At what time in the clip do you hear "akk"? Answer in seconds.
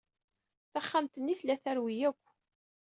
2.09-2.21